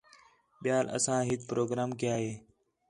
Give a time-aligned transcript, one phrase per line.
[0.61, 2.33] ٻِیال اساں ہِک پروگرام کَیا ہِے